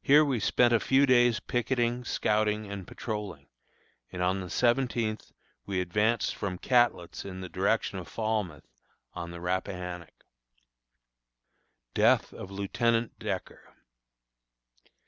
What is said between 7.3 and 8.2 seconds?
the direction of